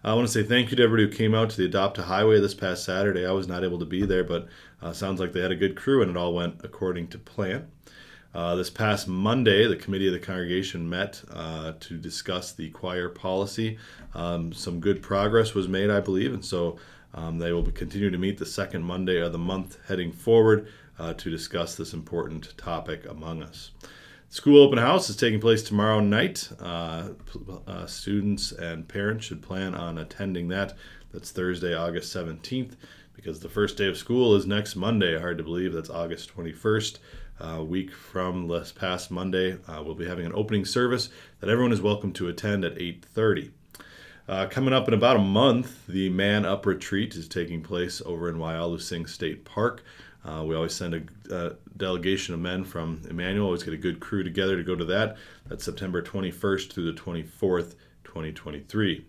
I 0.04 0.14
want 0.14 0.28
to 0.28 0.32
say 0.32 0.44
thank 0.44 0.70
you 0.70 0.78
to 0.78 0.84
everybody 0.84 1.10
who 1.10 1.18
came 1.18 1.34
out 1.34 1.50
to 1.50 1.58
the 1.58 1.66
Adopt 1.66 1.98
a 1.98 2.04
Highway 2.04 2.40
this 2.40 2.54
past 2.54 2.84
Saturday. 2.84 3.26
I 3.26 3.32
was 3.32 3.48
not 3.48 3.64
able 3.64 3.80
to 3.80 3.86
be 3.86 4.06
there, 4.06 4.24
but 4.24 4.48
uh, 4.86 4.94
sounds 4.94 5.20
like 5.20 5.34
they 5.34 5.42
had 5.42 5.52
a 5.52 5.56
good 5.56 5.76
crew 5.76 6.04
and 6.04 6.12
it 6.12 6.18
all 6.18 6.34
went 6.34 6.62
according 6.64 7.08
to 7.08 7.18
plan. 7.18 7.68
Uh, 8.36 8.54
this 8.54 8.70
past 8.70 9.08
Monday, 9.08 9.66
the 9.66 9.76
committee 9.76 10.08
of 10.08 10.14
the 10.14 10.20
congregation 10.20 10.88
met 10.88 11.24
uh, 11.32 11.74
to 11.80 11.98
discuss 11.98 12.52
the 12.52 12.70
choir 12.70 13.10
policy. 13.10 13.80
Um, 14.14 14.54
some 14.54 14.80
good 14.80 15.02
progress 15.02 15.56
was 15.56 15.68
made, 15.68 15.90
I 15.90 16.02
believe, 16.02 16.34
and 16.34 16.46
so 16.46 16.78
um, 17.16 17.40
they 17.40 17.52
will 17.52 17.64
continue 17.72 18.12
to 18.12 18.18
meet 18.18 18.38
the 18.38 18.46
second 18.46 18.84
Monday 18.84 19.20
of 19.22 19.32
the 19.32 19.40
month 19.40 19.80
heading 19.88 20.12
forward 20.12 20.68
uh, 21.00 21.14
to 21.14 21.32
discuss 21.32 21.76
this 21.76 21.94
important 21.94 22.56
topic 22.56 23.06
among 23.10 23.42
us. 23.42 23.72
School 24.30 24.62
open 24.62 24.78
house 24.78 25.10
is 25.10 25.16
taking 25.16 25.40
place 25.40 25.64
tomorrow 25.64 26.00
night. 26.00 26.50
Uh, 26.60 27.10
uh, 27.66 27.88
students 27.88 28.52
and 28.52 28.88
parents 28.88 29.26
should 29.26 29.42
plan 29.42 29.74
on 29.74 29.98
attending 29.98 30.50
that. 30.50 30.76
That's 31.12 31.32
Thursday, 31.32 31.74
August 31.74 32.16
17th, 32.16 32.74
because 33.16 33.40
the 33.40 33.50
first 33.50 33.78
day 33.78 33.88
of 33.88 33.98
school 33.98 34.36
is 34.36 34.46
next 34.46 34.76
Monday. 34.76 35.18
Hard 35.18 35.38
to 35.38 35.44
believe 35.44 35.74
that's 35.74 35.90
August 35.90 36.36
21st. 36.36 37.00
A 37.40 37.48
uh, 37.48 37.64
week 37.64 37.92
from 37.92 38.48
this 38.48 38.72
past 38.72 39.12
Monday, 39.12 39.58
uh, 39.68 39.84
we'll 39.84 39.96
be 39.96 40.08
having 40.08 40.26
an 40.26 40.32
opening 40.34 40.64
service 40.64 41.10
that 41.40 41.50
everyone 41.50 41.74
is 41.74 41.82
welcome 41.82 42.14
to 42.14 42.30
attend 42.30 42.64
at 42.64 42.78
8:30. 42.78 43.52
Uh, 44.28 44.48
coming 44.48 44.74
up 44.74 44.88
in 44.88 44.94
about 44.94 45.18
a 45.18 45.20
month, 45.20 45.86
the 45.86 46.10
Man 46.10 46.46
Up 46.46 46.66
Retreat 46.66 47.14
is 47.16 47.28
taking 47.28 47.62
place 47.62 48.02
over 48.06 48.30
in 48.30 48.38
Wyalusing 48.38 49.08
State 49.08 49.44
Park. 49.44 49.84
Uh, 50.24 50.44
we 50.44 50.56
always 50.56 50.74
send 50.74 50.94
a, 50.96 51.36
a, 51.36 51.56
delegation 51.78 52.34
of 52.34 52.40
men 52.40 52.64
from 52.64 53.02
Emmanuel. 53.10 53.46
Always 53.46 53.64
get 53.64 53.74
a 53.74 53.78
good 53.78 54.00
crew 54.00 54.24
together 54.24 54.56
to 54.58 54.64
go 54.64 54.76
to 54.76 54.86
that. 54.86 55.18
That's 55.48 55.64
September 55.64 56.02
21st 56.02 56.72
through 56.72 56.92
the 56.92 57.00
24th, 57.00 57.76
2023. 58.06 59.06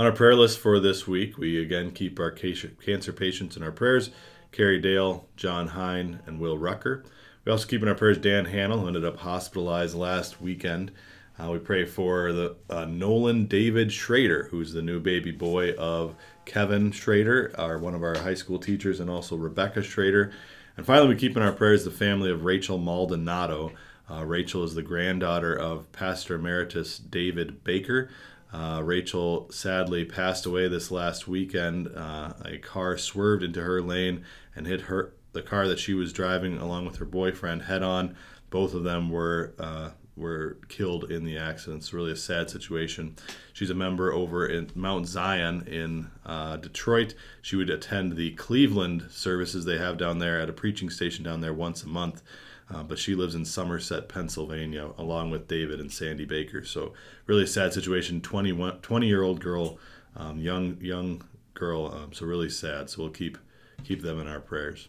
On 0.00 0.06
our 0.06 0.12
prayer 0.12 0.34
list 0.34 0.60
for 0.60 0.80
this 0.80 1.06
week, 1.06 1.36
we 1.36 1.60
again 1.60 1.90
keep 1.90 2.18
our 2.18 2.30
cancer 2.30 3.12
patients 3.12 3.58
in 3.58 3.62
our 3.62 3.70
prayers 3.70 4.08
Carrie 4.50 4.80
Dahle, 4.80 5.24
John 5.36 5.68
Hein, 5.68 6.22
and 6.24 6.40
Will 6.40 6.56
Roettger. 6.56 7.04
We 7.44 7.52
also 7.52 7.66
keep 7.66 7.82
in 7.82 7.88
our 7.88 7.94
prayers 7.94 8.16
Dan 8.16 8.46
Hanel, 8.46 8.80
who 8.80 8.86
ended 8.86 9.04
up 9.04 9.18
hospitalized 9.18 9.94
last 9.94 10.40
weekend. 10.40 10.90
Uh, 11.38 11.50
we 11.50 11.58
pray 11.58 11.84
for 11.84 12.32
the 12.32 12.56
uh, 12.70 12.86
Nolan 12.86 13.44
David 13.44 13.92
Schrader, 13.92 14.48
who's 14.50 14.72
the 14.72 14.80
new 14.80 15.00
baby 15.00 15.32
boy 15.32 15.74
of 15.74 16.16
Kevin 16.46 16.92
Schrader, 16.92 17.52
our 17.58 17.76
one 17.76 17.94
of 17.94 18.02
our 18.02 18.16
high 18.16 18.32
school 18.32 18.58
teachers, 18.58 19.00
and 19.00 19.10
also 19.10 19.36
Rebecca 19.36 19.82
Schrader. 19.82 20.32
And 20.78 20.86
finally, 20.86 21.08
we 21.08 21.16
keep 21.16 21.36
in 21.36 21.42
our 21.42 21.52
prayers 21.52 21.84
the 21.84 21.90
family 21.90 22.30
of 22.30 22.46
Rachel 22.46 22.78
Maldonado. 22.78 23.72
Uh, 24.10 24.24
Rachel 24.24 24.64
is 24.64 24.74
the 24.74 24.82
granddaughter 24.82 25.54
of 25.54 25.92
Pastor 25.92 26.36
Emeritus 26.36 26.98
David 26.98 27.62
Baker. 27.64 28.08
Uh, 28.52 28.80
Rachel 28.84 29.50
sadly 29.50 30.04
passed 30.04 30.46
away 30.46 30.68
this 30.68 30.90
last 30.90 31.28
weekend. 31.28 31.88
Uh, 31.94 32.32
a 32.44 32.58
car 32.58 32.98
swerved 32.98 33.42
into 33.42 33.62
her 33.62 33.80
lane 33.80 34.24
and 34.54 34.66
hit 34.66 34.82
her 34.82 35.14
the 35.32 35.42
car 35.42 35.68
that 35.68 35.78
she 35.78 35.94
was 35.94 36.12
driving 36.12 36.58
along 36.58 36.84
with 36.84 36.96
her 36.96 37.04
boyfriend 37.04 37.62
head 37.62 37.82
on. 37.82 38.16
Both 38.50 38.74
of 38.74 38.82
them 38.82 39.10
were 39.10 39.54
uh, 39.58 39.90
were 40.16 40.58
killed 40.68 41.10
in 41.10 41.24
the 41.24 41.38
accident. 41.38 41.82
It's 41.82 41.92
really 41.92 42.12
a 42.12 42.16
sad 42.16 42.50
situation. 42.50 43.16
She's 43.52 43.70
a 43.70 43.74
member 43.74 44.12
over 44.12 44.46
in 44.46 44.70
Mount 44.74 45.06
Zion 45.06 45.66
in 45.66 46.10
uh, 46.26 46.56
Detroit. 46.56 47.14
She 47.42 47.56
would 47.56 47.70
attend 47.70 48.16
the 48.16 48.32
Cleveland 48.32 49.06
services 49.10 49.64
they 49.64 49.78
have 49.78 49.96
down 49.96 50.18
there 50.18 50.40
at 50.40 50.50
a 50.50 50.52
preaching 50.52 50.90
station 50.90 51.24
down 51.24 51.40
there 51.40 51.54
once 51.54 51.82
a 51.84 51.88
month. 51.88 52.22
Uh, 52.72 52.82
but 52.84 52.98
she 52.98 53.14
lives 53.14 53.34
in 53.34 53.44
Somerset, 53.44 54.08
Pennsylvania, 54.08 54.90
along 54.96 55.30
with 55.30 55.48
David 55.48 55.80
and 55.80 55.92
Sandy 55.92 56.24
Baker. 56.24 56.64
So 56.64 56.92
really 57.26 57.46
sad 57.46 57.72
situation. 57.72 58.20
21, 58.20 58.78
20 58.80 59.06
year 59.06 59.22
old 59.22 59.40
girl, 59.40 59.78
um, 60.16 60.38
young 60.38 60.78
young 60.80 61.22
girl. 61.54 61.86
Um, 61.86 62.12
so 62.12 62.26
really 62.26 62.48
sad. 62.48 62.88
So 62.90 63.02
we'll 63.02 63.10
keep 63.10 63.38
keep 63.82 64.02
them 64.02 64.20
in 64.20 64.28
our 64.28 64.40
prayers. 64.40 64.88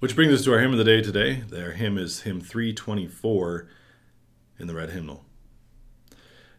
Which 0.00 0.16
brings 0.16 0.32
us 0.32 0.44
to 0.44 0.52
our 0.52 0.60
hymn 0.60 0.72
of 0.72 0.78
the 0.78 0.84
day 0.84 1.02
today. 1.02 1.42
Their 1.48 1.72
hymn 1.72 1.98
is 1.98 2.22
hymn 2.22 2.40
324 2.40 3.68
in 4.58 4.66
the 4.66 4.74
red 4.74 4.90
hymnal. 4.90 5.24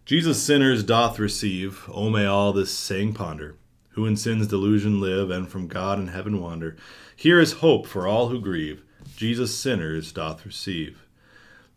Jesus 0.06 0.42
sinners 0.42 0.84
doth 0.84 1.20
receive, 1.20 1.90
O 1.92 2.10
may 2.10 2.26
all 2.26 2.54
this 2.54 2.72
saying 2.72 3.14
ponder, 3.14 3.56
who 3.90 4.06
in 4.06 4.16
sin's 4.16 4.48
delusion 4.48 5.00
live 5.00 5.30
and 5.30 5.48
from 5.48 5.68
God 5.68 6.00
and 6.00 6.10
heaven 6.10 6.40
wander. 6.40 6.76
Here 7.16 7.40
is 7.40 7.54
hope 7.54 7.88
for 7.88 8.08
all 8.08 8.30
who 8.30 8.40
grieve, 8.40 8.84
Jesus 9.22 9.56
sinners 9.56 10.12
doth 10.12 10.48
receive. 10.48 11.06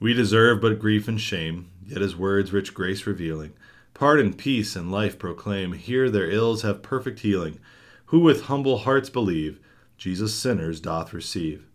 We 0.00 0.14
deserve 0.14 0.62
but 0.62 0.78
grief 0.78 1.08
and 1.08 1.20
shame, 1.20 1.68
yet 1.86 2.00
his 2.00 2.16
words 2.16 2.54
rich 2.54 2.72
grace 2.72 3.06
revealing, 3.06 3.52
pardon, 3.92 4.32
peace, 4.32 4.74
and 4.74 4.90
life 4.90 5.18
proclaim, 5.18 5.74
here 5.74 6.08
their 6.08 6.30
ills 6.30 6.62
have 6.62 6.80
perfect 6.80 7.20
healing. 7.20 7.58
Who 8.06 8.20
with 8.20 8.44
humble 8.44 8.78
hearts 8.78 9.10
believe, 9.10 9.60
Jesus 9.98 10.34
sinners 10.34 10.80
doth 10.80 11.12
receive. 11.12 11.66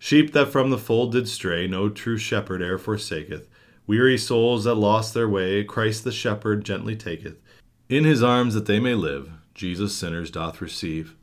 Sheep 0.00 0.32
that 0.32 0.48
from 0.48 0.70
the 0.70 0.76
fold 0.76 1.12
did 1.12 1.28
stray, 1.28 1.68
no 1.68 1.88
true 1.88 2.18
shepherd 2.18 2.60
e'er 2.60 2.76
forsaketh, 2.76 3.46
Weary 3.86 4.18
souls 4.18 4.64
that 4.64 4.74
lost 4.74 5.14
their 5.14 5.28
way, 5.28 5.62
Christ 5.62 6.02
the 6.02 6.10
shepherd 6.10 6.64
gently 6.64 6.96
taketh. 6.96 7.36
In 7.88 8.02
his 8.02 8.20
arms 8.20 8.54
that 8.54 8.66
they 8.66 8.80
may 8.80 8.96
live, 8.96 9.30
Jesus 9.54 9.94
sinners 9.94 10.32
doth 10.32 10.60
receive. 10.60 11.14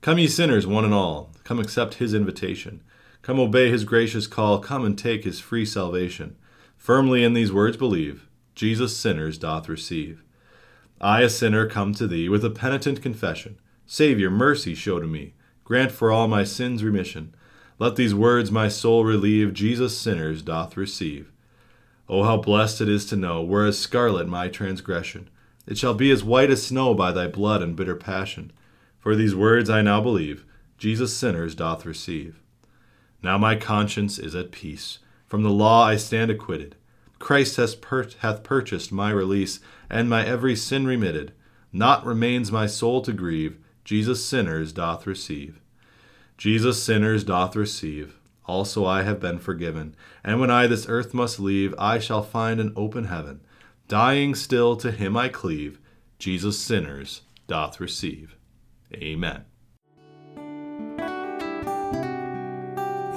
Come, 0.00 0.16
ye 0.18 0.28
sinners, 0.28 0.66
one 0.66 0.86
and 0.86 0.94
all, 0.94 1.30
come 1.44 1.60
accept 1.60 1.96
his 1.96 2.14
invitation. 2.14 2.80
Come 3.22 3.40
obey 3.40 3.70
his 3.70 3.84
gracious 3.84 4.26
call, 4.26 4.58
come 4.58 4.84
and 4.84 4.96
take 4.96 5.24
his 5.24 5.40
free 5.40 5.66
salvation. 5.66 6.36
Firmly 6.76 7.24
in 7.24 7.34
these 7.34 7.52
words 7.52 7.76
believe, 7.76 8.28
Jesus 8.54 8.96
sinners 8.96 9.38
doth 9.38 9.68
receive. 9.68 10.22
I, 11.00 11.22
a 11.22 11.28
sinner, 11.28 11.66
come 11.66 11.94
to 11.94 12.06
thee 12.06 12.28
with 12.28 12.44
a 12.44 12.50
penitent 12.50 13.02
confession. 13.02 13.58
Saviour, 13.86 14.30
mercy 14.30 14.74
show 14.74 14.98
to 14.98 15.06
me. 15.06 15.34
Grant 15.64 15.92
for 15.92 16.10
all 16.10 16.26
my 16.26 16.44
sins 16.44 16.82
remission. 16.82 17.34
Let 17.78 17.96
these 17.96 18.14
words 18.14 18.50
my 18.50 18.68
soul 18.68 19.04
relieve, 19.04 19.52
Jesus 19.52 19.96
sinners 19.96 20.42
doth 20.42 20.76
receive. 20.76 21.30
Oh, 22.08 22.24
how 22.24 22.38
blessed 22.38 22.80
it 22.80 22.88
is 22.88 23.06
to 23.06 23.16
know, 23.16 23.44
were 23.44 23.66
as 23.66 23.78
scarlet 23.78 24.26
my 24.26 24.48
transgression. 24.48 25.28
It 25.66 25.76
shall 25.76 25.94
be 25.94 26.10
as 26.10 26.24
white 26.24 26.50
as 26.50 26.66
snow 26.66 26.94
by 26.94 27.12
thy 27.12 27.28
blood 27.28 27.62
and 27.62 27.76
bitter 27.76 27.94
passion. 27.94 28.50
For 28.98 29.14
these 29.14 29.34
words 29.34 29.68
I 29.68 29.82
now 29.82 30.00
believe, 30.00 30.44
Jesus 30.78 31.14
sinners 31.14 31.54
doth 31.54 31.84
receive. 31.84 32.40
Now 33.22 33.38
my 33.38 33.56
conscience 33.56 34.18
is 34.18 34.34
at 34.34 34.52
peace. 34.52 34.98
From 35.26 35.42
the 35.42 35.50
law 35.50 35.84
I 35.84 35.96
stand 35.96 36.30
acquitted. 36.30 36.76
Christ 37.18 37.56
hath 37.56 38.42
purchased 38.42 38.92
my 38.92 39.10
release, 39.10 39.60
and 39.90 40.08
my 40.08 40.24
every 40.24 40.54
sin 40.54 40.86
remitted. 40.86 41.32
Not 41.72 42.06
remains 42.06 42.52
my 42.52 42.66
soul 42.66 43.02
to 43.02 43.12
grieve, 43.12 43.58
Jesus 43.84 44.24
sinners 44.24 44.72
doth 44.72 45.06
receive. 45.06 45.60
Jesus 46.36 46.82
sinners 46.82 47.24
doth 47.24 47.56
receive 47.56 48.18
also 48.48 48.86
I 48.86 49.02
have 49.02 49.20
been 49.20 49.38
forgiven. 49.38 49.94
And 50.24 50.40
when 50.40 50.50
I 50.50 50.66
this 50.66 50.88
earth 50.88 51.14
must 51.14 51.38
leave, 51.38 51.74
I 51.78 51.98
shall 51.98 52.22
find 52.22 52.58
an 52.58 52.72
open 52.74 53.04
heaven. 53.04 53.40
Dying 53.86 54.34
still 54.34 54.74
to 54.76 54.90
him 54.90 55.16
I 55.16 55.28
cleave, 55.28 55.78
Jesus 56.18 56.58
sinners 56.58 57.22
doth 57.46 57.78
receive. 57.78 58.34
Amen. 58.94 59.44